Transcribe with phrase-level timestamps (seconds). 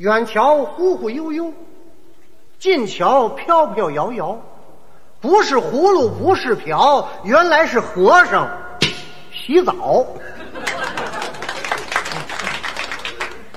[0.00, 1.52] 远瞧忽忽悠悠，
[2.58, 4.40] 近瞧飘飘摇摇，
[5.20, 8.48] 不是葫芦不是瓢，原来是和尚
[9.30, 10.06] 洗澡。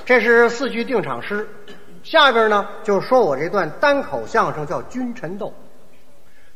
[0.04, 1.48] 这是四句定场诗，
[2.02, 5.46] 下边呢就说我这段单口相声叫《君臣斗》。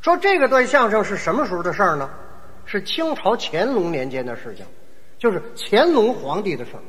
[0.03, 2.11] 说这个段相声是什么时候的事儿呢？
[2.67, 4.67] 是清朝乾隆年间的事情，
[5.19, 6.83] 就是乾隆皇帝的事儿。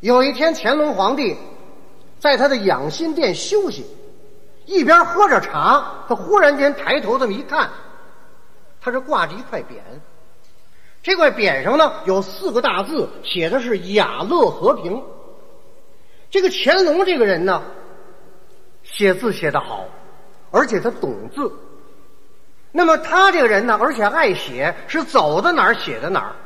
[0.00, 1.36] 有一天，乾隆皇帝
[2.18, 3.86] 在他的养心殿休息，
[4.66, 7.70] 一边喝着茶，他忽然间抬头这么一看，
[8.80, 9.76] 他这挂着一块匾，
[11.02, 15.02] 这块匾上呢有四个大字，写的是“雅乐和平”。
[16.30, 17.62] 这个乾隆这个人呢，
[18.82, 19.86] 写字写得好，
[20.50, 21.50] 而且他懂字。
[22.70, 26.36] 那么他这个人呢，而且爱写，是走到哪儿写到哪儿。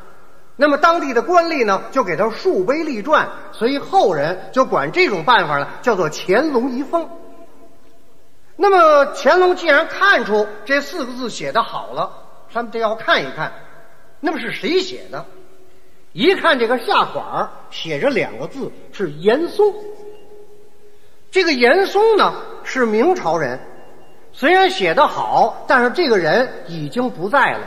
[0.57, 7.09] 那么当地的官吏呢，就给他竖碑立传，所以后人就管这种办法呢叫做乾隆遗风。
[8.55, 12.13] 那么乾隆既然看出这四个字写的好了，
[12.53, 13.51] 他们得要看一看，
[14.21, 15.25] 那么是谁写的？
[16.13, 19.75] 一看这个下款写着两个字，是严嵩。
[21.31, 23.59] 这个严嵩呢是明朝人，
[24.33, 27.67] 虽然写的好，但是这个人已经不在了。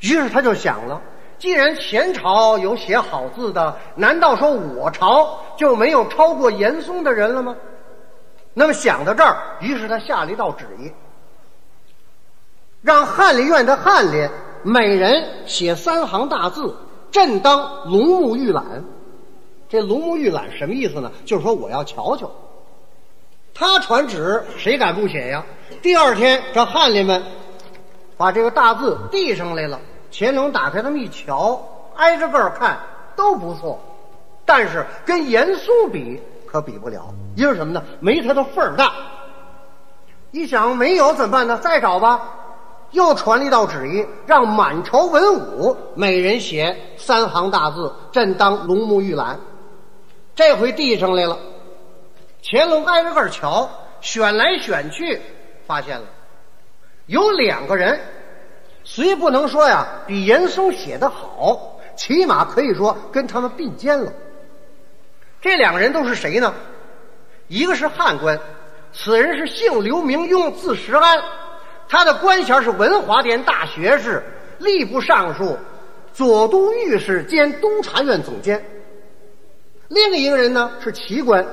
[0.00, 1.00] 于是他就想了。
[1.44, 7.54] 既然前朝有写好字的，难道说我朝就没有超过严嵩的人了吗？
[8.54, 10.90] 那么想到这儿，于是他下了一道旨意，
[12.80, 14.26] 让翰林院的翰林
[14.62, 16.74] 每人写三行大字，
[17.10, 18.82] 朕当龙目预览。
[19.68, 21.12] 这龙目预览什么意思呢？
[21.26, 22.30] 就是说我要瞧瞧。
[23.52, 25.44] 他传旨，谁敢不写呀？
[25.82, 27.22] 第二天，这翰林们
[28.16, 29.78] 把这个大字递上来了。
[30.16, 31.60] 乾隆打开这么一瞧，
[31.96, 32.78] 挨着个儿看
[33.16, 33.80] 都不错，
[34.44, 37.82] 但是跟严嵩比可比不了，因为什么呢？
[37.98, 38.92] 没他的份儿大。
[40.30, 41.58] 一想没有怎么办呢？
[41.58, 42.20] 再找吧。
[42.92, 49.36] 又传了一道旨意，让满朝文武每人写三行大字：“朕当龙目玉览。”
[50.36, 51.36] 这回递上来了，
[52.40, 53.68] 乾隆挨着个儿瞧，
[54.00, 55.20] 选来选去，
[55.66, 56.04] 发现了
[57.06, 57.98] 有两个人。
[58.84, 64.12] 虽不能说呀比严嵩写的好，起码可以说跟他们并肩了。
[65.40, 66.54] 这两个人都是谁呢？
[67.48, 68.38] 一个是汉官，
[68.92, 71.22] 此人是姓刘名雍，字石安，
[71.88, 74.22] 他的官衔是文华殿大学士、
[74.60, 75.56] 吏部尚书、
[76.12, 78.64] 左都御史兼督察院总监。
[79.88, 81.46] 另一个人呢是奇官，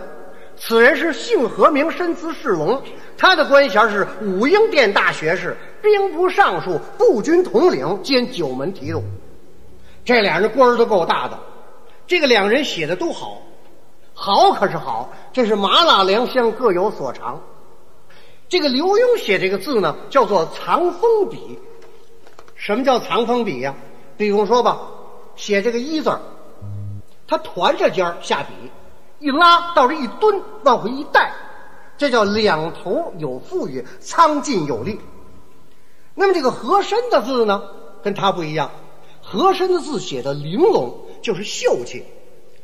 [0.64, 2.80] 此人是姓何名，身姿世龙，
[3.18, 5.58] 他的官衔是武英殿大学士。
[5.82, 9.02] 兵部尚书、步军统领兼九门提督，
[10.06, 11.40] 这俩人官儿都够大的。
[12.06, 13.42] 这个两人写的都好，
[14.14, 17.42] 好可是好，这是麻辣良乡各有所长。
[18.48, 21.58] 这个刘墉写这个字呢，叫做藏锋笔。
[22.56, 23.74] 什么叫藏锋笔呀？
[24.16, 24.80] 比如说吧，
[25.36, 26.16] 写这个一字
[27.28, 28.54] 他团着尖下笔，
[29.22, 31.32] 一拉到这一蹲，往回一带，
[31.96, 35.00] 这叫两头有富裕，苍劲有力。
[36.16, 37.62] 那么这个和珅的字呢，
[38.04, 38.70] 跟他不一样。
[39.22, 42.04] 和珅的字写的玲珑，就是秀气。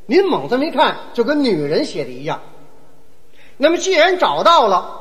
[0.07, 2.41] 您猛这么一看，就跟女人写的一样。
[3.55, 4.99] 那么既然找到了，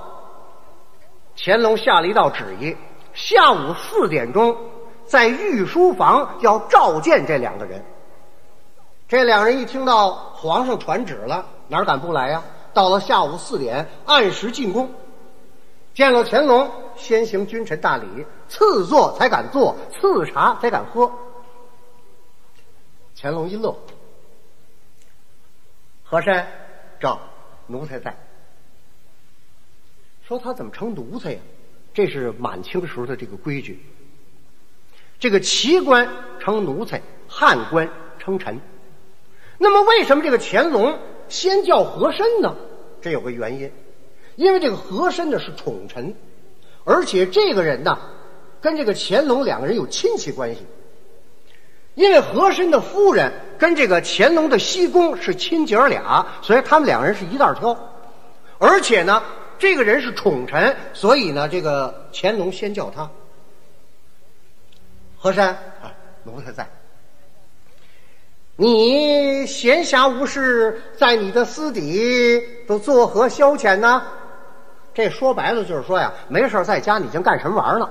[1.36, 2.76] 乾隆下了一道旨意，
[3.14, 4.54] 下午四点钟
[5.06, 7.82] 在御书房要召见这两个人。
[9.08, 12.42] 这两人一听到皇上传旨了，哪敢不来呀？
[12.74, 14.92] 到了下午四点，按时进宫。
[15.94, 21.10] 见了乾隆，先行君臣大礼，赐座才敢坐，赐茶才敢喝。
[23.16, 23.74] 乾隆一乐，
[26.04, 26.46] 和珅，
[27.00, 27.18] 这
[27.68, 28.14] 奴才在。
[30.26, 31.40] 说他怎么成奴才呀？
[31.94, 33.86] 这是满清时候的这个规矩。
[35.18, 36.06] 这个齐官
[36.40, 37.88] 称奴才，汉官
[38.18, 38.60] 称臣。
[39.58, 40.98] 那么为什么这个乾隆
[41.28, 42.54] 先叫和珅呢？
[43.00, 43.70] 这有个原因。
[44.36, 46.14] 因为这个和珅呢是宠臣，
[46.84, 47.98] 而且这个人呢
[48.60, 50.60] 跟这个乾隆两个人有亲戚关系。
[51.94, 57.74] 因为和珅的夫人跟这个乾隆的西宫是亲姐儿俩，所以他们两个人是一道挑。
[58.58, 59.22] 而且呢，
[59.58, 63.10] 这个人是宠臣，所以呢，这个乾隆先叫他
[65.16, 65.94] 和珅啊，
[66.24, 66.68] 奴才在。
[68.58, 74.02] 你闲暇无事，在你的私底都作何消遣呢？
[74.94, 77.86] 这说白了就是说呀，没事在家你净干什么玩儿呢？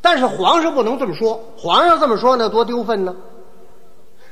[0.00, 3.14] 但是皇上不能这么说，皇上这么说那多丢份呢。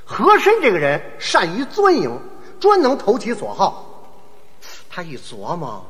[0.05, 2.21] 和珅这个人善于钻营，
[2.59, 4.11] 专能投其所好。
[4.91, 5.85] 他一琢磨，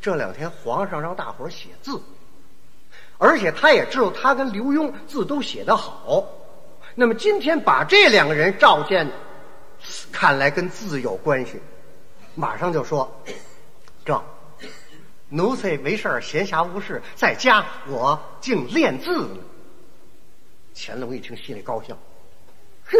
[0.00, 2.00] 这两天皇上让大伙写字，
[3.18, 6.24] 而且他也知道他跟刘墉字都写得好，
[6.94, 9.08] 那么今天把这两个人召见，
[10.12, 11.60] 看来跟字有关系，
[12.34, 13.10] 马上就说
[14.04, 14.22] ：“这
[15.28, 19.36] 奴才没事闲暇无事，在家我竟练字呢。”
[20.74, 21.96] 乾隆一听，心里高兴，
[22.86, 22.98] 哼，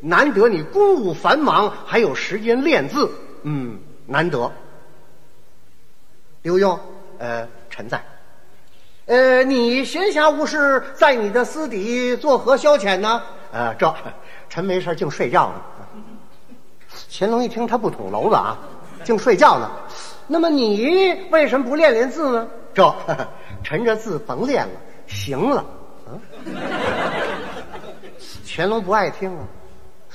[0.00, 3.10] 难得你公务繁忙，还有时间练字，
[3.42, 4.52] 嗯，难得。
[6.42, 6.78] 刘墉，
[7.18, 8.02] 呃，臣在。
[9.06, 13.22] 呃，你闲暇无事，在你的私底作何消遣呢？
[13.52, 13.94] 呃，这
[14.48, 15.62] 臣没事净睡觉呢。
[17.08, 18.58] 乾隆一听，他不捅娄子啊，
[19.04, 19.70] 净睡觉呢。
[20.26, 22.48] 那么你为什么不练练字呢？
[22.74, 22.92] 这
[23.62, 24.72] 臣这字甭练了，
[25.06, 25.64] 行了。
[28.44, 29.44] 乾隆不爱听啊，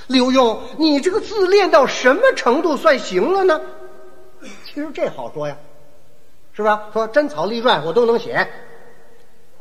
[0.08, 3.62] 刘墉，你这个字练到什么程度算行了呢？
[4.66, 5.56] 其实这好说呀，
[6.52, 6.90] 是吧？
[6.92, 8.46] 说真草隶篆我都能写，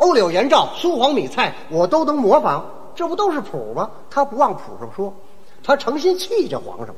[0.01, 2.63] 欧柳颜照、苏黄米蔡我都能模仿，
[2.95, 3.91] 这不都是谱吗？
[4.09, 5.15] 他不往谱上说，
[5.63, 6.95] 他诚心气这皇上，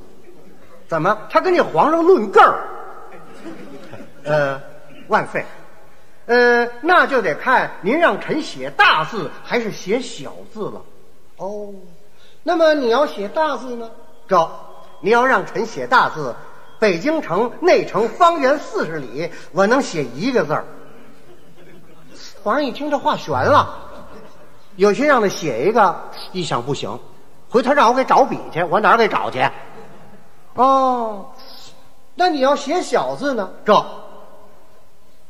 [0.87, 1.19] 怎么？
[1.29, 2.69] 他跟这皇上论个儿？
[4.25, 4.61] 呃，
[5.09, 5.45] 万岁。
[6.27, 10.81] 呃，那就得看您让臣写大字还是写小字了。
[11.39, 11.75] 哦，
[12.45, 13.91] 那么你要写大字呢？
[14.29, 14.49] 这，
[15.01, 16.37] 你要让臣写大字，
[16.79, 20.65] 北京城内城方圆四十里，我能写一个字儿。
[22.43, 23.73] 皇上一听这话悬了，
[24.77, 25.95] 有心让他写一个，
[26.33, 26.99] 一想不行，
[27.49, 29.49] 回头让我给找笔去，我哪儿给找去？
[30.55, 31.27] 哦，
[32.15, 33.49] 那你要写小字呢？
[33.65, 33.85] 这。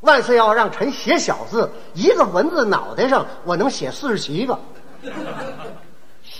[0.00, 4.58] 万岁要让臣写小字，一个文字脑袋上我能写四十七个。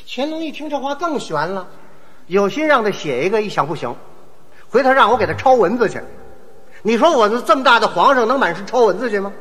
[0.09, 1.67] 乾隆一听这话更悬了，
[2.27, 3.95] 有心让他写一个，一想不行，
[4.69, 6.01] 回头让我给他抄文字去。
[6.83, 9.33] 你说我这么大的皇上能满是抄文字去吗？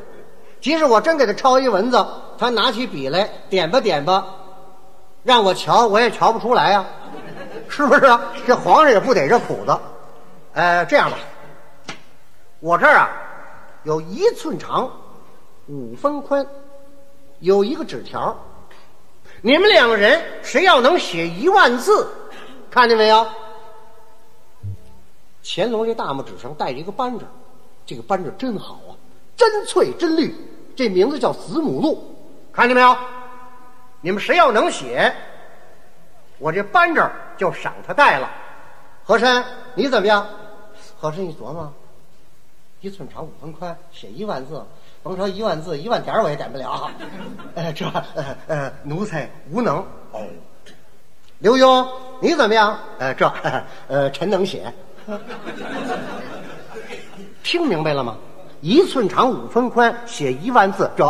[0.62, 2.06] 即使我真给他抄一文字，
[2.38, 4.24] 他拿起笔来点吧点吧，
[5.24, 6.86] 让我瞧我也瞧不出来呀，
[7.68, 8.22] 是不是啊？
[8.46, 9.76] 这皇上也不得这苦子。
[10.52, 11.18] 呃，这样吧，
[12.60, 13.10] 我这儿啊。
[13.82, 14.88] 有一寸长，
[15.66, 16.46] 五分宽，
[17.40, 18.38] 有一个纸条。
[19.40, 22.08] 你们两个人谁要能写一万字，
[22.70, 23.26] 看见没有？
[25.42, 27.24] 乾隆这大拇指上戴着一个扳指，
[27.84, 28.94] 这个扳指真好啊，
[29.36, 30.32] 真翠真绿。
[30.76, 32.02] 这名字叫子母鹿，
[32.52, 32.96] 看见没有？
[34.00, 35.14] 你们谁要能写，
[36.38, 38.30] 我这扳指就赏他带了。
[39.04, 40.26] 和珅，你怎么样？
[40.98, 41.72] 和珅一琢磨。
[42.80, 44.60] 一寸长五分宽，写一万字，
[45.04, 46.90] 甭说一万字，一万点我也点不了。
[47.54, 49.76] 呃，这呃呃，奴才无能。
[50.10, 50.26] 哦，
[51.38, 51.88] 刘墉，
[52.20, 52.76] 你怎么样？
[52.98, 53.32] 呃，这
[53.86, 54.72] 呃，臣能写。
[57.44, 58.18] 听明白了吗？
[58.62, 61.04] 一寸长五分宽，写一万字，这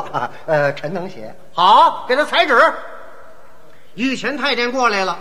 [0.47, 1.35] 呃，臣能写。
[1.53, 2.59] 好，给他裁纸。
[3.95, 5.19] 御前太监过来了，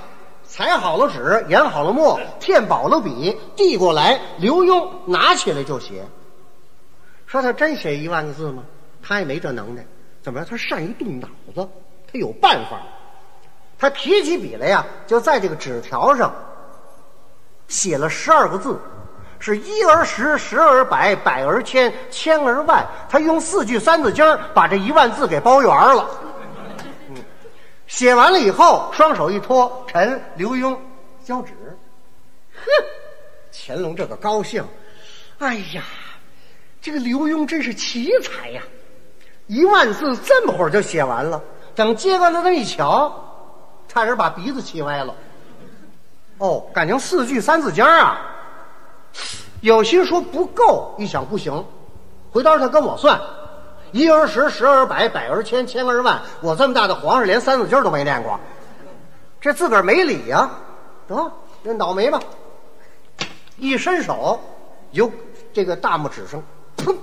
[0.47, 4.17] 裁好了纸，研好了墨，添饱了笔，递过来。
[4.37, 6.05] 刘墉拿起来就写。
[7.27, 8.63] 说他真写一万个字吗？
[9.03, 9.85] 他也没这能耐。
[10.21, 10.45] 怎么着？
[10.45, 11.67] 他善于动脑子，
[12.09, 12.79] 他有办法。
[13.77, 16.33] 他提起笔来呀，就在这个纸条上
[17.67, 18.79] 写了十二个字，
[19.41, 22.87] 是一而十，十而百，百而千，千而万。
[23.09, 26.07] 他用四句三字经把这一万字给包圆了。
[27.87, 30.77] 写完了以后，双手一托，臣刘墉
[31.25, 31.51] 交旨。
[32.53, 32.63] 哼，
[33.51, 34.63] 乾隆这个高兴，
[35.39, 35.83] 哎呀！
[36.79, 38.61] 这个刘墉真是奇才呀！
[39.47, 41.41] 一万字这么会儿就写完了。
[41.75, 43.11] 等接过来这么一瞧，
[43.87, 45.13] 差点把鼻子气歪了。
[46.37, 48.19] 哦，感情四句三字经啊！
[49.61, 51.65] 有心说不够，一想不行，
[52.31, 53.19] 回头他跟我算，
[53.91, 56.21] 一而十，十而百，百而千，千而万。
[56.41, 58.39] 我这么大的皇上，连三字经都没念过，
[59.39, 60.49] 这自个儿没理呀！
[61.07, 61.31] 得，
[61.63, 62.19] 认倒霉吧。
[63.57, 64.39] 一伸手，
[64.91, 65.11] 由
[65.53, 66.41] 这个大拇指上。
[66.77, 66.95] 砰！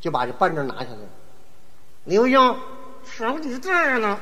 [0.00, 1.08] 就把这扳指拿下来了。
[2.04, 2.54] 刘墉
[3.04, 3.70] 少几字
[4.00, 4.18] 呢？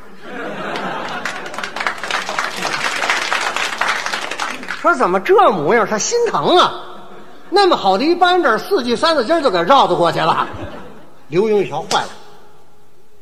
[4.83, 5.87] 说怎么这模样？
[5.87, 6.73] 他心疼啊！
[7.51, 10.45] 那么好的一扳指，四句三字经就给绕子过去了。
[11.29, 12.09] 刘墉一瞧，坏了！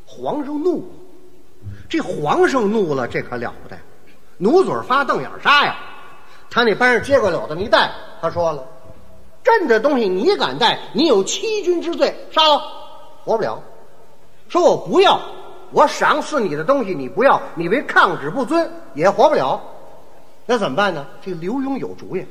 [0.07, 0.83] 皇上怒，
[1.87, 3.77] 这皇上怒了，这可了不得！
[4.39, 5.75] 努嘴发瞪眼杀呀！
[6.49, 8.63] 他那扳指接过了，这么一带，他说了。
[9.43, 10.79] 朕的东西你敢带？
[10.93, 12.59] 你有欺君之罪，杀了，
[13.23, 13.61] 活不了。
[14.49, 15.21] 说我不要，
[15.69, 19.61] 我赏赐你的东西你不要，你为抗旨不遵，也活不了。
[20.51, 21.07] 那怎么办呢？
[21.23, 22.25] 这个刘墉有主意，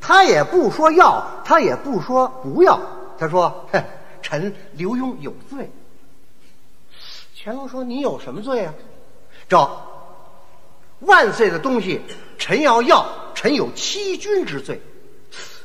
[0.00, 2.80] 他也不说要，他也不说不要，
[3.16, 3.68] 他说
[4.20, 5.70] ：“臣刘墉有罪。”
[7.38, 8.74] 乾隆说：“你有什么罪啊？”
[9.48, 9.70] 这
[10.98, 12.00] 万岁的东西，
[12.36, 14.82] 臣要要，臣有欺君之罪。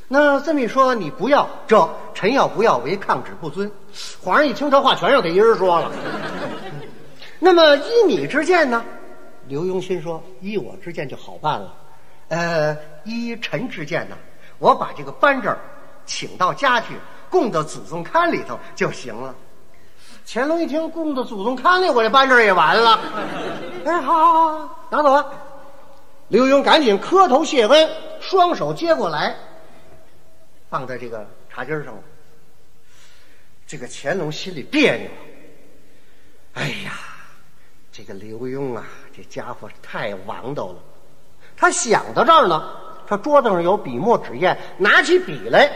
[0.07, 3.71] 那这么一说，你不要这，臣要不要为抗旨不遵？
[4.21, 5.91] 皇上一听这话，全让他一人说了。
[7.39, 8.85] 那么依你之见呢？
[9.47, 11.73] 刘墉心说：依我之见就好办了。
[12.29, 14.17] 呃，依臣之见呢，
[14.59, 15.55] 我把这个扳指
[16.05, 16.87] 请到家去，
[17.29, 19.33] 供到祖宗龛里头就行了。
[20.25, 22.99] 乾隆一听，供到祖宗龛里，我这扳指也完了。
[23.85, 25.25] 哎，好好好，拿走吧。
[26.27, 29.33] 刘墉赶紧磕头谢恩，双手接过来。
[30.69, 32.03] 放在这个茶几上了。
[33.65, 35.09] 这个乾隆心里别扭。
[36.55, 36.99] 哎呀，
[37.89, 38.83] 这个刘墉啊，
[39.15, 40.79] 这家伙太王道了。
[41.57, 42.69] 他想到这儿呢，
[43.07, 45.69] 他桌子上有笔墨纸砚，拿起笔来，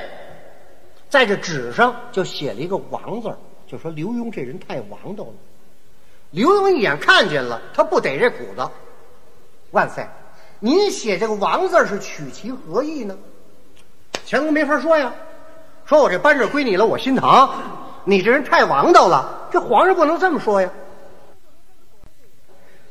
[1.09, 3.35] 在这纸上就写了一个“王”字
[3.67, 5.33] 就说刘墉这人太王道了。
[6.29, 8.65] 刘墉一眼看见了，他不得这苦子。
[9.71, 10.05] 万岁，
[10.59, 13.17] 您写这个“王”字是取其何意呢？
[14.27, 15.11] 乾隆没法说呀，
[15.85, 17.49] 说我这班子归你了，我心疼。
[18.05, 20.69] 你这人太王道了，这皇上不能这么说呀。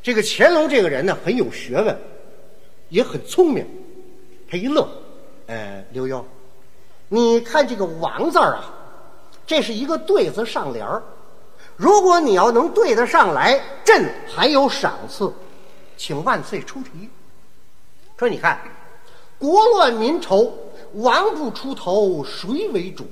[0.02, 1.99] 这个乾隆这个人呢，很有学问，
[2.90, 3.66] 也很聪明。
[4.50, 4.87] 他一乐，
[5.47, 6.23] 呃，刘墉，
[7.09, 8.70] 你看这个“王”字啊，
[9.47, 11.02] 这是一个对子上联儿。
[11.76, 15.32] 如果你要能对得上来，朕还有赏赐，
[15.97, 17.09] 请万岁出题。
[18.18, 18.61] 说你看，
[19.38, 20.52] 国乱民仇。
[20.94, 23.06] 王不出头，谁为主？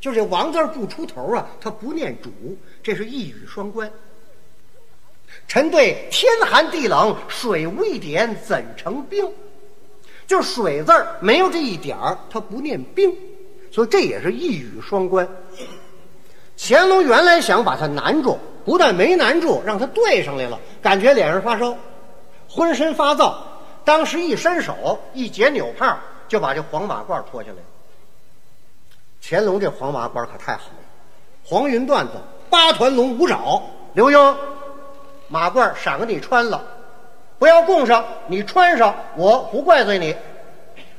[0.00, 2.30] 就这“王”字不出头啊，他不念主，
[2.82, 3.90] 这是一语双关。
[5.46, 9.30] 臣对天寒地冷，水无一点，怎成冰？
[10.26, 13.14] 就水字没有这一点儿，他不念冰，
[13.70, 15.28] 所以这也是一语双关。
[16.56, 21.76] 乾隆原来想把他难住，不但没难住，让他对上来了，感觉脸上发烧，
[22.48, 23.34] 浑身发燥，
[23.84, 25.98] 当时一伸手一解纽帕。
[26.26, 27.56] 就把这黄马褂脱下来。
[29.22, 30.84] 乾隆这黄马褂可太好了，
[31.44, 32.12] 黄云缎子，
[32.48, 33.62] 八团龙五爪。
[33.92, 34.34] 刘墉，
[35.28, 36.62] 马褂赏给你穿了，
[37.38, 40.14] 不要供上，你穿上，我不怪罪你。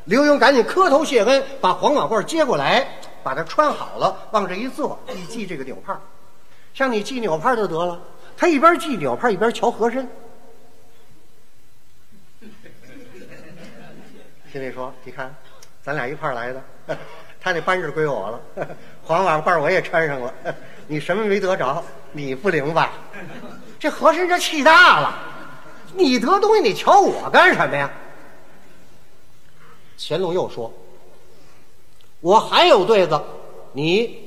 [0.06, 2.88] 刘墉赶紧磕头谢恩，把黄马褂接过来，
[3.24, 6.00] 把它穿好了，往这一坐，一系这个纽帕，
[6.74, 8.00] 像你系纽帕就得了。
[8.38, 10.08] 他一边系纽帕一边瞧和珅。
[14.52, 15.34] 心里说：“你看，
[15.82, 16.62] 咱俩一块来的，
[17.42, 18.40] 他那扳指归我了，
[19.04, 20.34] 黄马褂我也穿上了，
[20.88, 21.84] 你什么没得着？
[22.12, 22.94] 你不灵吧？
[23.80, 25.18] 这和珅这气大了，
[25.94, 27.92] 你得东西你瞧我干什么呀？”
[30.00, 30.72] 乾隆又说
[32.22, 33.22] ：“我还有对子，
[33.74, 34.24] 你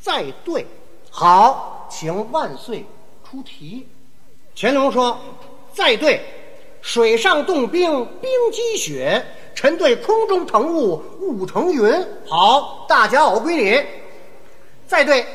[0.00, 0.66] 再对。
[1.10, 2.84] 好，请万岁
[3.28, 3.88] 出题。”
[4.56, 5.18] 乾隆说
[5.72, 6.20] ：“再对。”
[6.82, 9.20] 水上冻冰，冰积雪；
[9.56, 12.06] 臣对空中腾雾，雾腾云。
[12.28, 13.84] 好，大家我，归你。
[14.86, 15.26] 再对，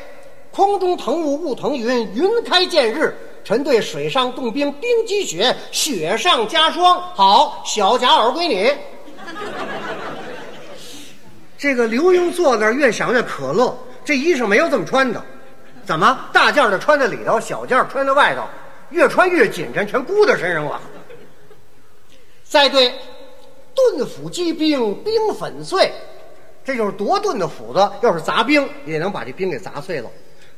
[0.52, 3.10] 空中腾雾，雾腾云，云开见日；
[3.42, 7.00] 臣对水上冻冰，冰积雪，雪上加霜。
[7.14, 8.70] 好，小贾耳归你。
[11.56, 13.74] 这个刘墉坐那儿，越想越可乐。
[14.04, 15.24] 这衣裳没有这么穿的，
[15.86, 18.42] 怎么大件的穿在里头，小件穿在外头，
[18.90, 20.78] 越穿越紧身，全箍在身上了。
[22.44, 22.92] 再对，
[23.74, 25.90] 钝斧击冰，冰粉碎，
[26.62, 30.10] 这就是多钝的斧子，要是砸冰也能把这冰给砸碎了。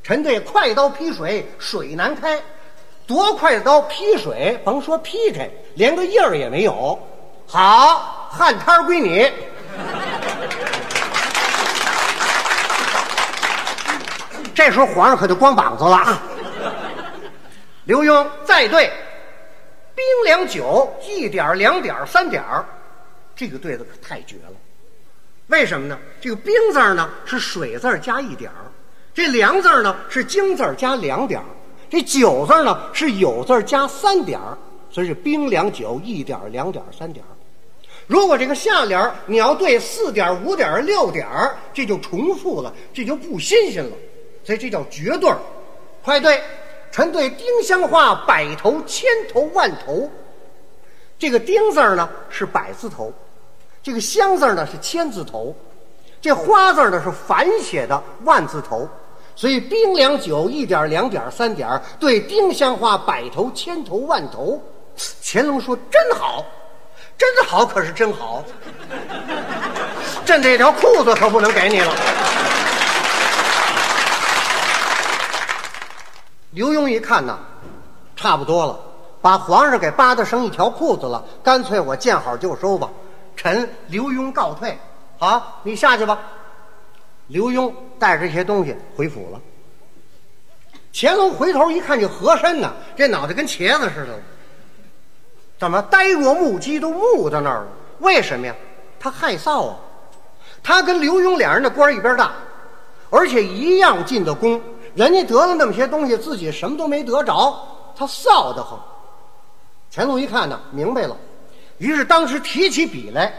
[0.05, 2.39] 臣对快刀劈水，水难开，
[3.07, 6.99] 多快刀劈水，甭说劈开，连个印儿也没有。
[7.47, 9.33] 好，旱摊归你。
[14.55, 16.23] 这时候皇上可就光膀子了啊。
[17.85, 18.93] 刘墉再对。
[19.95, 22.43] 冰凉酒一点两点三点
[23.35, 24.53] 这个对子可太绝了。
[25.47, 25.99] 为什么呢？
[26.21, 28.51] 这个冰字呢是水字加一点
[29.15, 31.41] 这凉字呢是京字加两点
[31.89, 34.39] 这酒字呢是有字加三点
[34.91, 37.25] 所以是冰凉酒一点两点三点
[38.07, 41.27] 如果这个下联你要对四点五点六点
[41.73, 43.93] 这就重复了，这就不新鲜了，
[44.45, 45.33] 所以这叫绝对
[46.03, 46.43] 快对。
[46.93, 50.09] 臣对丁香花百头千头万头，
[51.19, 53.13] 这个丁字呢是百字头，
[53.83, 55.53] 这个香字呢是千字头，
[56.21, 58.89] 这花字呢是反写的万字头，
[59.37, 64.63] 所以冰凉酒一点两点三点对丁香花百头千头万头，
[65.23, 66.45] 乾隆说真好，
[67.19, 68.45] 真好可是真好。
[70.25, 71.93] 朕这条裤子可不能给你了。
[76.53, 77.37] 刘墉一看呐，
[78.15, 78.79] 差不多了，
[79.21, 82.89] 把皇上给扒的剩一条裤子了，干脆我见好就收吧。
[83.37, 84.79] 臣刘墉告退，
[85.19, 86.17] 好，你下去吧。
[87.29, 89.41] 刘墉带着这些东西回府了。
[90.93, 94.21] 乾隆回头一看，这和珅呢，这脑袋跟茄子似的，
[95.59, 97.69] 怎么呆若木鸡，都木在那儿了？
[97.99, 98.55] 为什么呀？
[99.01, 99.77] 他害臊啊！
[100.63, 102.33] 他跟刘墉俩人的官一边大，
[103.11, 104.61] 而且一样进的宫。
[104.95, 108.81] 人家得了那么些东西，自己什么都没得着，他臊得慌。
[109.93, 111.17] 乾隆一看呢，明白了，
[111.79, 113.35] 于是当时提起笔来，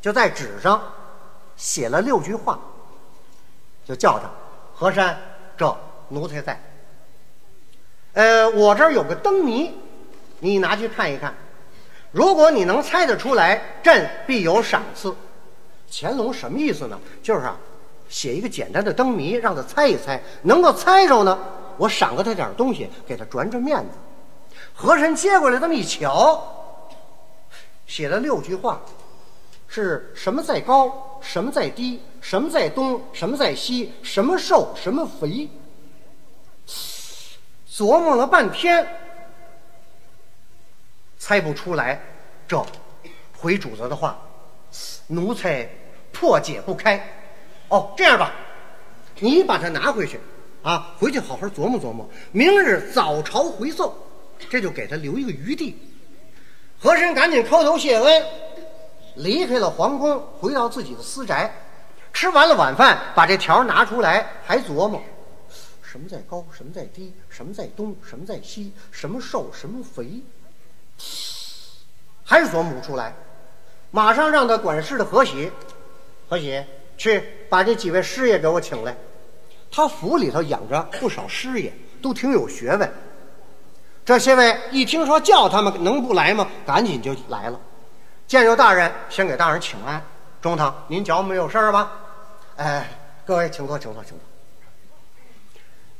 [0.00, 0.82] 就在纸上
[1.56, 2.58] 写了六句话，
[3.86, 4.28] 就叫他
[4.74, 5.16] 和珅，
[5.56, 5.76] 这
[6.08, 6.60] 奴才在。
[8.14, 9.72] 呃，我这儿有个灯谜，
[10.40, 11.34] 你拿去看一看。
[12.10, 15.14] 如果你能猜得出来，朕必有赏赐。
[15.90, 16.98] 乾隆什么意思呢？
[17.22, 17.56] 就是啊。
[18.08, 21.36] 写一个简单的灯谜，让他猜一猜，能够猜着呢，
[21.76, 23.90] 我赏给他点东西，给他转转面子。
[24.72, 26.40] 和珅接过来这么一瞧，
[27.84, 28.80] 写了六句话，
[29.66, 35.48] 是什么在高，什么在低，什么在东，什么在西，什么瘦，什么肥。
[37.70, 38.86] 琢磨了半天，
[41.18, 42.00] 猜不出来，
[42.46, 42.64] 这
[43.36, 44.16] 回主子的话，
[45.08, 45.68] 奴才
[46.12, 47.04] 破解不开。
[47.68, 48.32] 哦，这样吧，
[49.18, 50.20] 你把它拿回去，
[50.62, 53.94] 啊，回去好好琢磨琢磨，明日早朝回奏，
[54.48, 55.76] 这就给他留一个余地。
[56.78, 58.24] 和珅赶紧叩头谢恩，
[59.16, 61.52] 离开了皇宫，回到自己的私宅，
[62.12, 65.02] 吃完了晚饭，把这条拿出来，还琢磨，
[65.82, 70.22] 什么在高，什么在低，什么在东，什么在西，什么瘦，什么肥，
[72.24, 73.14] 还是琢磨不出来，
[73.90, 75.50] 马上让他管事的何喜，
[76.28, 76.64] 何喜。
[76.98, 78.96] 去把这几位师爷给我请来，
[79.70, 82.90] 他府里头养着不少师爷，都挺有学问。
[84.02, 86.48] 这些位一听说叫他们，能不来吗？
[86.64, 87.60] 赶紧就来了。
[88.26, 90.02] 见着大人，先给大人请安。
[90.40, 91.92] 中堂，您脚没有事儿吧？
[92.56, 92.88] 哎，
[93.24, 94.18] 各位请坐，请坐，请坐。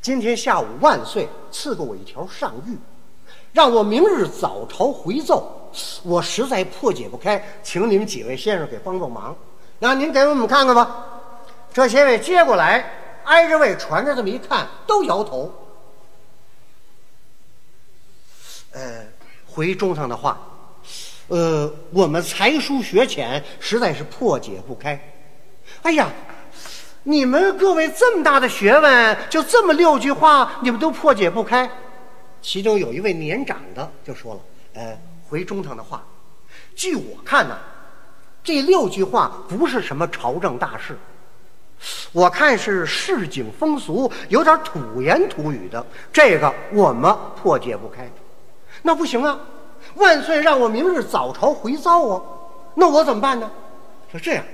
[0.01, 2.77] 今天下午万岁赐给我一条上谕，
[3.53, 5.71] 让我明日早朝回奏，
[6.05, 9.37] 我实在破解不开，请你们几位先生给帮帮忙。
[9.79, 11.07] 那您给我们看看吧，
[11.73, 12.89] 这些位接过来，
[13.25, 15.53] 挨着位传着这么一看，都摇头。
[18.73, 19.05] 呃，
[19.47, 20.39] 回中堂的话，
[21.29, 24.99] 呃，我们才疏学浅，实在是破解不开。
[25.83, 26.09] 哎呀，
[27.03, 31.69] 你们各位这么大的学问，就这么六句话，你们都破解不开。
[32.41, 34.41] 其中有一位年长的就说了
[34.75, 34.97] ：“呃，
[35.29, 36.05] 回中堂的话，
[36.75, 37.59] 据我看呢。”
[38.45, 40.97] 这六句话不是什么朝政大事，
[42.13, 48.09] 我看是市井风俗，有点土言土语的，这个我们破解不开。
[48.83, 49.37] 那不行啊！
[49.97, 52.23] 万岁让我明日早朝回奏啊，
[52.75, 53.51] 那我怎么办呢？
[54.11, 54.45] 说这样，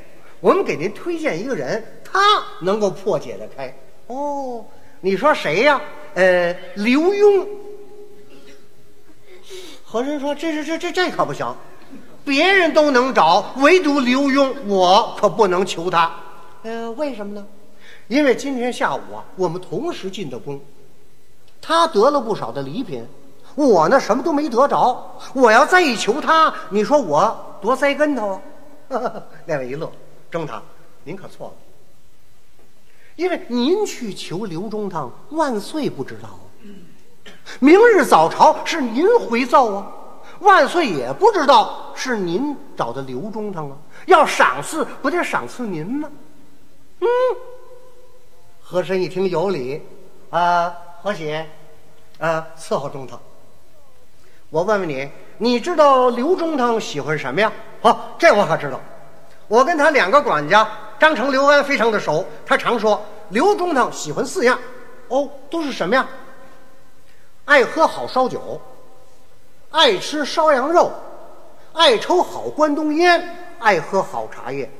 [0.40, 2.20] 我们给您推荐一个人，他
[2.60, 3.74] 能够破解得开。
[4.06, 4.64] 哦，
[5.00, 5.80] 你说谁呀？
[6.14, 7.46] 呃，刘墉。
[9.84, 11.54] 和珅说：“这这这这这可不行。”
[12.24, 16.10] 别人都能找，唯独刘墉，我可不能求他。
[16.62, 17.46] 呃，为什么呢？
[18.08, 20.60] 因为今天下午啊，我们同时进的宫，
[21.60, 23.04] 他得了不少的礼品，
[23.54, 25.18] 我呢什么都没得着。
[25.34, 28.40] 我要再一求他，你说我多栽跟头
[28.88, 29.22] 啊？
[29.46, 29.90] 那位一乐，
[30.30, 30.62] 中堂，
[31.04, 31.54] 您可错了。
[33.16, 36.44] 因为您去求刘中堂，万岁不知道啊。
[37.60, 39.86] 明日早朝是您回奏啊。
[40.40, 46.10] 万岁也不知道是您找的刘中堂啊，要赏赐不得赏赐您吗？
[47.00, 47.06] 嗯，
[48.60, 49.82] 和珅一听有理，
[50.30, 51.32] 啊，和喜，
[52.18, 53.20] 啊，伺候中堂。
[54.52, 57.50] 我问问你，你知道刘中堂喜欢什么呀？
[57.80, 58.78] 好，这我可知道，
[59.48, 64.58] 我跟他两个管家张成、刘安非常的熟，他常说刘中堂喜欢四样，
[65.08, 66.06] 哦，都是什么呀？
[67.46, 68.60] 爱喝好烧酒。
[69.70, 70.92] 爱吃烧羊肉，
[71.72, 74.70] 爱抽好关东烟，爱喝好茶叶。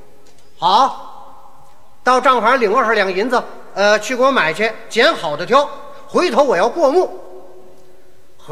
[0.58, 1.64] 好，
[2.04, 5.66] 到账房领二十两银子，呃，去给我买去，拣好的挑。
[6.06, 7.18] 回头我要过目。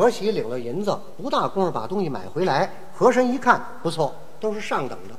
[0.00, 2.72] 和喜领了银子，不大功夫把东西买回来。
[2.94, 5.14] 和珅一看，不错，都是上等的。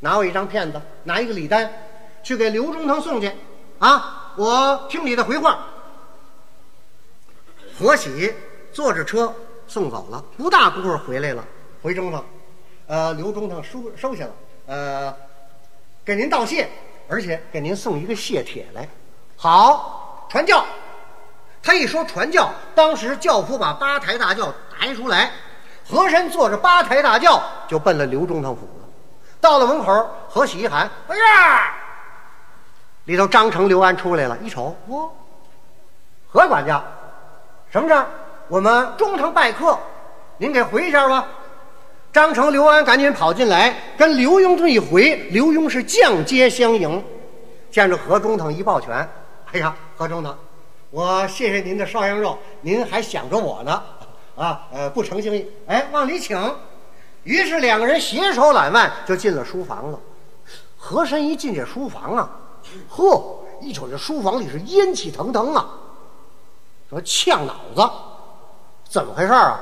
[0.00, 1.70] 拿我一张片子，拿一个礼单，
[2.22, 3.30] 去给刘中堂送去。
[3.80, 5.66] 啊，我听你的回话。
[7.78, 8.32] 和喜
[8.72, 9.30] 坐着车。
[9.68, 11.42] 送走了，不大功夫回来了，
[11.82, 12.22] 回中堂，
[12.86, 14.32] 呃，刘中堂收收下了，
[14.66, 15.14] 呃，
[16.04, 16.68] 给您道谢，
[17.08, 18.86] 而且给您送一个谢帖来。
[19.36, 20.62] 好，传教。
[21.62, 25.30] 他一说传教，当时教父把八抬大轿抬出来，
[25.88, 28.88] 和珅坐着八抬大轿就奔了刘中堂府了。
[29.40, 31.74] 到了门口，何喜一喊：“哎呀！”
[33.06, 35.10] 里头张成、刘安出来了，一瞅，哦，
[36.28, 36.82] 何管家，
[37.70, 38.06] 什么事儿？
[38.48, 39.78] 我们中堂拜客，
[40.38, 41.26] 您给回一下吧。
[42.12, 47.02] 张成、刘安赶紧跑进来，跟刘墉这一回，刘墉是降阶相迎，
[47.70, 49.08] 见着何中堂一抱拳，
[49.52, 50.38] 哎呀，何中堂，
[50.92, 53.82] 我谢谢您的烧羊肉，您还想着我呢，
[54.36, 56.38] 啊，呃，不成敬意，哎，往里请。
[57.22, 59.98] 于是两个人携手揽腕就进了书房了。
[60.76, 62.30] 和珅一进这书房啊，
[62.90, 65.66] 呵，一瞅这书房里是烟气腾腾啊，
[66.90, 67.90] 说呛脑子，
[68.86, 69.58] 怎么回事啊？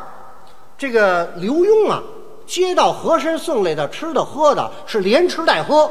[0.76, 2.02] 这个刘墉啊。
[2.44, 5.88] 接到和珅送来的吃的喝的，是连吃带喝，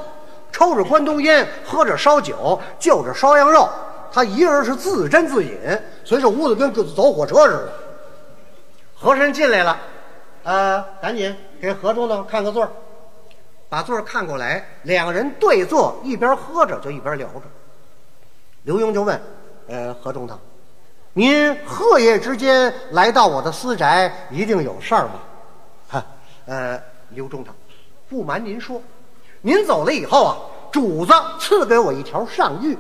[0.52, 3.70] 抽着关东烟，喝着烧酒，就着烧羊肉，
[4.12, 5.58] 他一人是自斟自饮，
[6.04, 7.74] 所以这屋子跟走火车似的。
[8.96, 9.80] 和珅进来了，
[10.44, 12.70] 呃，赶紧给何中呢看个座儿
[13.70, 17.42] 把座儿看过来，两人对坐，一边喝着就一边聊着。
[18.64, 19.22] 刘墉就问，
[19.68, 20.38] 呃，何中堂，
[21.14, 26.06] 您鹤夜之间来到我的私宅，一定有事儿吧？
[26.46, 27.56] 呃，刘中堂，
[28.10, 28.82] 不瞒您说，
[29.42, 30.36] 您走了以后啊，
[30.72, 32.76] 主子赐给我一条上谕，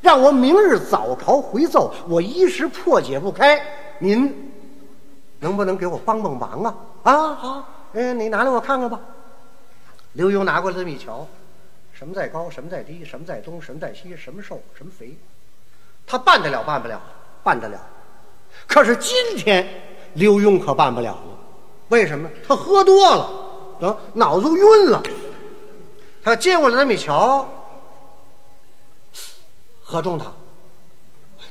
[0.00, 3.60] 让我明日早朝回奏，我一时破解不开，
[3.98, 4.52] 您
[5.38, 6.74] 能不能给我帮帮忙啊？
[7.02, 8.98] 啊，好，嗯，你拿来我看看吧。
[10.14, 11.26] 刘墉拿过来这么一瞧，
[11.92, 15.16] 什么在高，什么在低，什么在东，什么在西，什么瘦，什么肥，
[16.06, 17.00] 他办得了，办不了，
[17.42, 17.78] 办得了。
[18.66, 19.66] 可是今天
[20.14, 21.38] 刘墉可办不了了。
[21.88, 22.28] 为什么？
[22.46, 23.30] 他喝多了，
[23.88, 25.02] 啊脑子晕了。
[26.22, 27.48] 他接过来这么一瞧，
[29.90, 30.32] 何中堂，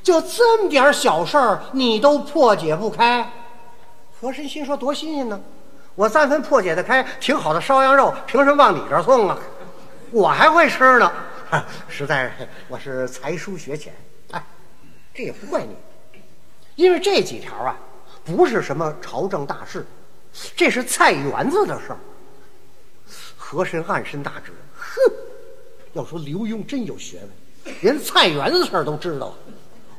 [0.02, 3.30] 就这么点小事儿，你都破解不开。
[4.22, 5.38] 和珅心说：多新鲜呢！
[5.94, 9.38] 我三分破解得开，挺好的烧羊肉，凭什么往你这儿送啊？
[10.12, 11.12] 我还会吃呢。
[11.90, 12.32] 实在
[12.70, 13.94] 我是才疏学浅，
[14.32, 14.42] 哎，
[15.14, 15.76] 这也不怪你，
[16.76, 17.76] 因为这几条啊，
[18.24, 19.86] 不是什么朝政大事。
[20.56, 22.00] 这是菜园子的事儿。
[23.36, 25.14] 和珅暗身大指，哼！
[25.92, 27.30] 要说刘墉真有学问，
[27.82, 29.34] 连菜园子事儿都知道。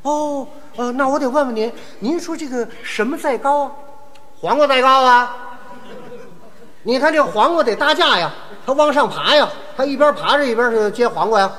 [0.03, 0.47] 哦，
[0.77, 3.73] 呃，那我得问问您，您说这个什么在高啊？
[4.41, 5.37] 黄瓜在高啊！
[6.83, 8.33] 你看这黄瓜得搭架呀，
[8.65, 9.47] 它往上爬呀，
[9.77, 11.53] 它一边爬着一边是接黄瓜呀，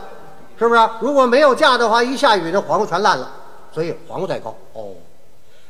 [0.57, 0.89] 是不是？
[0.99, 3.31] 如果没有架的话，一下雨，这黄瓜全烂了。
[3.71, 4.55] 所以黄瓜在高。
[4.73, 4.93] 哦，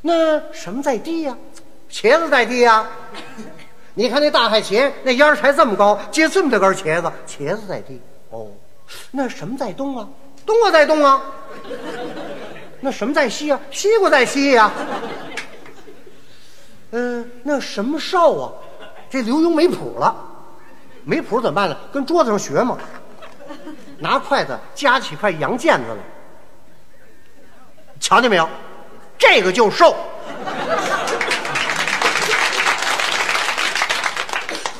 [0.02, 1.38] 那什么在低呀？
[1.92, 2.88] 茄子在地呀，
[3.96, 8.00] 你看那大海茄，那烟儿才这么高，结这么大根茄子，茄子在地。
[9.12, 10.08] 那什么在东啊？
[10.46, 11.22] 冬瓜在东啊。
[12.80, 13.60] 那什么在西啊？
[13.72, 14.72] 西瓜在西呀。
[16.92, 18.52] 嗯，那什么少啊？
[19.10, 20.16] 这刘墉没谱了，
[21.04, 21.78] 没谱怎么办呢？
[21.92, 22.78] 跟桌子上学嘛，
[24.00, 25.98] 拿筷子夹起块羊腱子来，
[28.00, 28.48] 瞧见没有？
[29.18, 29.96] 这个就瘦。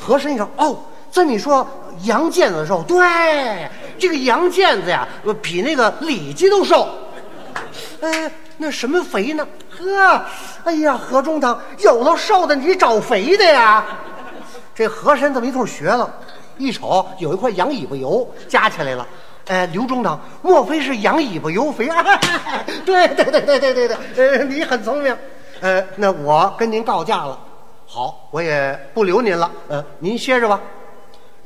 [0.00, 1.66] 和珅一说：“哦，这么说，
[2.02, 3.70] 羊腱子瘦，对，
[4.02, 5.06] 这个羊腱子呀，
[5.40, 6.88] 比那个里脊都瘦。
[8.00, 9.46] 哎，那什么肥呢？
[9.70, 10.20] 呵，
[10.64, 13.84] 哎呀，何中堂，有了瘦的，你找肥的呀。
[14.74, 16.12] 这和珅这么一通学了，
[16.58, 19.06] 一瞅有一块羊尾巴油夹起来了。
[19.46, 21.88] 哎，刘中堂，莫非是羊尾巴油肥？
[22.84, 25.16] 对对对对对对对，呃，你很聪明。
[25.60, 27.38] 呃，那我跟您告假了。”
[27.86, 29.48] 好，我也不留您了。
[29.68, 30.60] 呃，您歇着吧。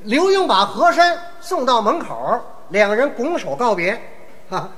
[0.07, 4.01] 刘墉把和珅送到门口，两个人拱手告别。
[4.49, 4.69] 哈，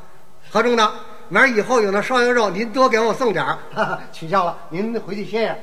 [0.51, 0.91] 何中呢，
[1.29, 3.59] 明儿以后有那烧羊肉，您多给我送点儿。
[4.11, 5.63] 取消了，您回去歇歇。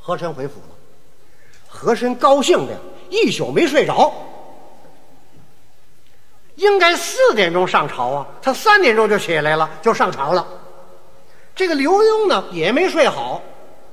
[0.00, 0.74] 和珅回府了。
[1.68, 2.72] 和珅高兴的
[3.10, 4.12] 一宿没睡着。
[6.54, 10.46] 应该四点钟上朝啊，他三点钟就起来了，就上朝了。
[11.54, 13.42] 这个刘墉呢，也没睡好。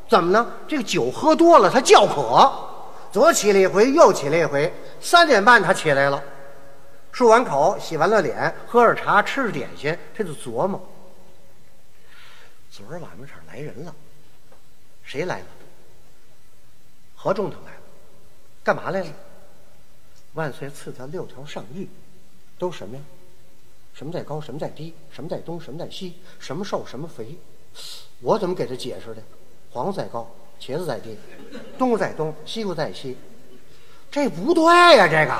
[0.07, 0.47] 怎么呢？
[0.65, 2.49] 这个酒喝多了，他叫渴，
[3.11, 4.71] 左起了一回，右起了一回。
[4.99, 6.23] 三点半他起来了，
[7.13, 10.81] 漱完口，洗完了脸，喝着茶，吃着点心，他就琢磨：
[12.71, 13.93] 昨儿晚上这儿来人了，
[15.03, 15.45] 谁来了？
[17.15, 17.81] 何中堂来了，
[18.63, 19.07] 干嘛来了？
[20.33, 21.87] 万岁赐他六条上谕，
[22.57, 23.03] 都什么呀？
[23.93, 27.37] 什么在高，什么在低，什么在东，什么在西，什么瘦，什么肥？
[28.21, 29.21] 我怎么给他解释的？
[29.69, 31.17] 黄在高，茄子在低，
[31.77, 33.17] 东在东，西又在西，
[34.09, 34.63] 这不对
[34.97, 35.07] 呀！
[35.07, 35.33] 这个，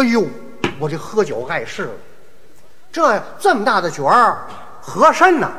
[0.00, 0.24] 哎呦，
[0.78, 1.92] 我这喝酒碍事了。
[2.90, 4.46] 这这么大的角儿，
[4.80, 5.50] 和珅呐，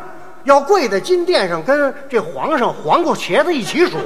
[0.43, 3.97] 要跪在金殿上跟这皇上黄瓜茄子一起数，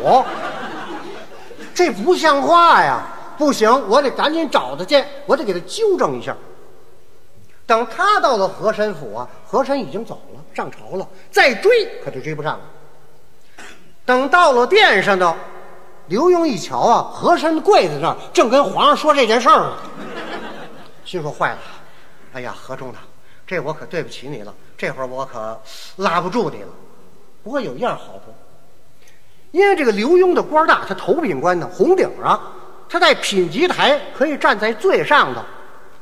[1.74, 3.04] 这不像话呀！
[3.38, 6.36] 不行，我得赶紧找他去，我得给他纠正一下。
[7.66, 12.62] 等他到了和珅府啊，和珅已经走了，上朝了，再追可就追不上了。
[14.08, 15.36] 等到了殿上头，
[16.08, 19.74] 刘墉一瞧啊，和珅跪在那儿，正跟皇上说这件事儿呢，
[21.04, 21.58] 心说坏了，
[22.32, 23.02] 哎呀，和中堂，
[23.46, 25.62] 这我可对不起你了，这会儿我可
[25.98, 26.70] 拉不住你了。
[27.44, 28.34] 不过有一样好处，
[29.52, 32.42] 因为这个刘墉的官大，他头品官呢，红顶上，
[32.88, 35.42] 他在品级台可以站在最上头，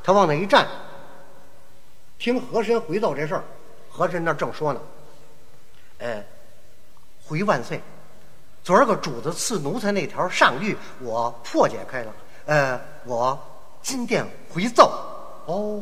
[0.04, 0.64] 他往那一站。
[2.20, 3.42] 听和珅回奏这事儿，
[3.90, 4.80] 和珅那正说呢。
[5.98, 6.22] 呃，
[7.26, 7.80] 回万岁，
[8.66, 12.12] 昨儿个主子赐奴才那条上谕，我破解开了。
[12.46, 13.38] 呃，我
[13.80, 14.90] 今殿回奏。
[15.44, 15.80] 哦，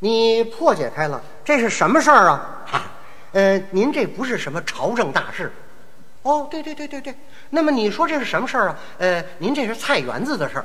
[0.00, 2.60] 你破解开了，这是什么事儿啊？
[2.66, 2.82] 哈，
[3.34, 5.52] 呃，您这不是什么朝政大事。
[6.22, 7.14] 哦，对对对对对。
[7.50, 8.76] 那么你说这是什么事儿啊？
[8.98, 10.64] 呃，您这是菜园子的事儿。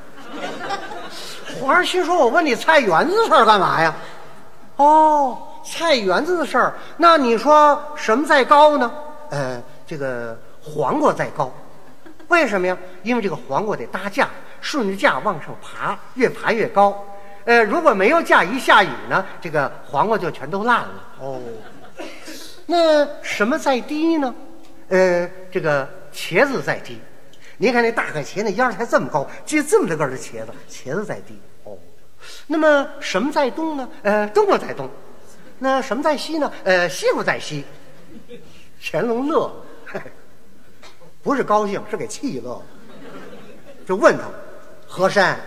[1.61, 3.93] 皇上心说：“我问你菜园子的事儿干嘛呀？”
[4.77, 8.91] 哦，菜园子的事儿，那你说什么在高呢？
[9.29, 11.51] 呃，这个黄瓜再高，
[12.27, 12.77] 为什么呀？
[13.03, 14.29] 因为这个黄瓜得搭架，
[14.61, 17.03] 顺着架往上爬，越爬越高。
[17.45, 21.03] 呃，如果没有架，一下雨呢，这个黄瓜就全都烂了。
[21.19, 21.41] 哦，
[22.67, 24.33] 那什么在低呢？
[24.89, 26.99] 呃，这个茄子在低。
[27.57, 31.39] 您看那大海茄，那秧才这么高，就这么大个的茄子，茄子在低。
[31.63, 31.77] 哦
[32.45, 33.89] 那么什么在东呢？
[34.03, 34.87] 呃，东瓜在东。
[35.57, 36.51] 那什么在西呢？
[36.63, 37.65] 呃，西瓜在西。
[38.79, 39.51] 乾隆乐，
[41.23, 42.61] 不是高兴，是给气乐了。
[43.85, 44.23] 就问他，
[44.87, 45.37] 和珅，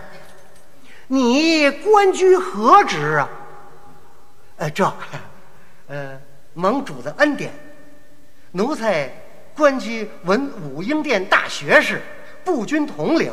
[1.07, 3.29] 你官居何职啊？
[4.57, 4.93] 呃，这，
[5.87, 6.19] 呃，
[6.53, 7.51] 蒙主的恩典，
[8.51, 9.11] 奴才
[9.55, 12.01] 官居文武英殿大学士，
[12.43, 13.31] 步军统领，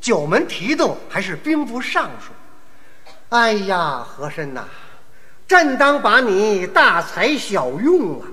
[0.00, 2.32] 九门提督，还是兵部尚书。
[3.30, 4.68] 哎呀，和珅呐，
[5.48, 8.28] 朕当把你大材小用啊！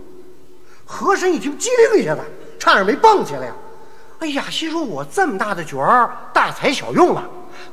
[0.86, 2.22] 和珅一听，机灵一下子，
[2.60, 3.54] 差点没蹦起来呀！
[4.20, 7.24] 哎呀，心说我这么大的角儿，大材小用啊！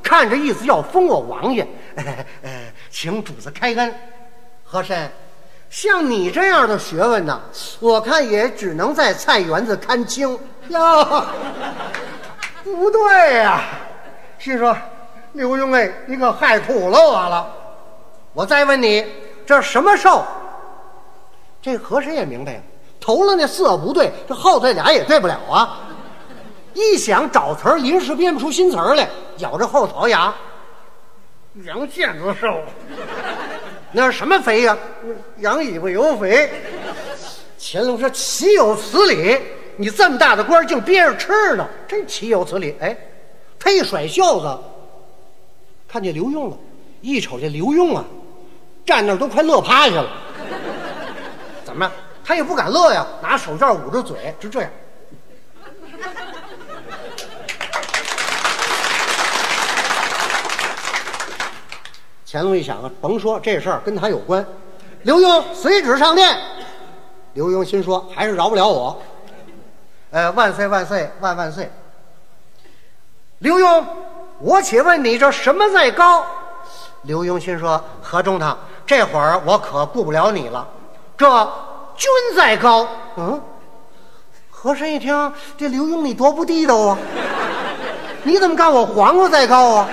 [0.03, 1.67] 看这意思要封我王爷，
[2.43, 3.95] 呃，请主子开恩。
[4.65, 5.11] 和珅，
[5.69, 7.41] 像你这样的学问呢，
[7.81, 10.79] 我看也只能在菜园子看清呀。
[12.63, 13.63] 不对呀，
[14.39, 14.77] 心说。
[15.33, 17.53] 刘墉哎，你可害苦了我了！
[18.33, 19.05] 我再问你，
[19.45, 20.25] 这什么寿？
[21.61, 22.61] 这和珅也明白呀，
[23.07, 25.79] 头了那四不对，这后头俩也对不了啊！
[26.75, 30.35] 一想找词儿，临时编不出新词儿来，咬着后槽牙。
[31.63, 32.61] 羊腱子瘦，
[33.93, 34.77] 那是什么肥呀？
[35.39, 36.51] 羊尾巴油肥。
[37.61, 39.39] 乾隆说：“岂有此理！
[39.77, 42.99] 你这么大的官，竟憋着吃呢，真岂有此理！”哎，
[43.57, 44.59] 他一甩袖子。
[45.87, 46.57] 看见刘墉了，
[47.03, 48.05] 一瞅这刘墉啊，
[48.85, 50.11] 站那儿都快乐趴下了。
[51.65, 51.89] 怎么？
[52.27, 54.71] 他也不敢乐呀，拿手绢捂着嘴，就这样。
[62.29, 64.45] 乾隆一想啊，甭说这事儿跟他有关。
[65.05, 66.37] 刘墉随旨上殿。
[67.35, 69.01] 刘墉心说，还是饶不了我。
[70.11, 71.71] 呃，万岁万岁万万岁！
[73.39, 73.85] 刘墉。
[74.41, 76.27] 我且问你，这什么在高？
[77.03, 80.69] 刘墉心说：“何中堂，这会儿我可顾不了你了。
[81.17, 81.27] 这
[81.97, 83.41] 君在高。”嗯，
[84.51, 86.99] 和珅一听，这刘墉你多不地道啊！
[88.23, 89.89] 你怎么干我黄瓜在高啊？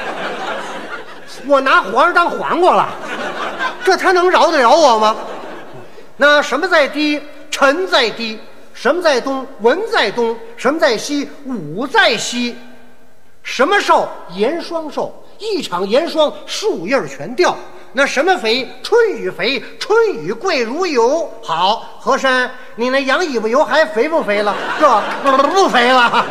[1.46, 2.89] 我拿皇上当黄瓜了，
[3.84, 5.16] 这他能饶得了我吗？
[6.18, 7.22] 那什么在低？
[7.50, 8.39] 臣在低。
[8.74, 9.46] 什么在东？
[9.62, 10.36] 文在东。
[10.58, 11.30] 什么在西？
[11.46, 12.58] 武在西。
[13.44, 14.08] 什么寿？
[14.32, 17.56] 严霜寿，一场严霜，树叶全掉。
[17.95, 18.67] 那什么肥？
[18.82, 21.32] 春雨肥，春雨贵如油。
[21.43, 24.56] 好，和珅，你那羊尾巴油还肥不肥了？
[24.79, 26.25] 这不肥了。